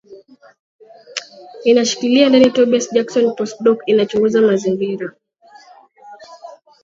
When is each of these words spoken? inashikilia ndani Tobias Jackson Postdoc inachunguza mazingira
inashikilia 1.63 2.29
ndani 2.29 2.49
Tobias 2.51 2.91
Jackson 2.93 3.35
Postdoc 3.35 3.79
inachunguza 3.85 4.41
mazingira 4.41 5.13